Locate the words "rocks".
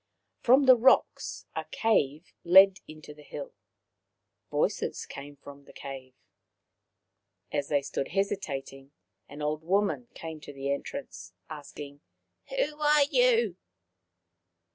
0.75-1.45